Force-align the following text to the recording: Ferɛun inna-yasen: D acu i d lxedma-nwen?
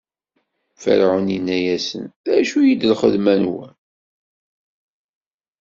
Ferɛun 0.81 1.33
inna-yasen: 1.37 2.03
D 2.25 2.27
acu 2.37 2.59
i 2.63 2.73
d 2.79 2.81
lxedma-nwen? 2.93 3.73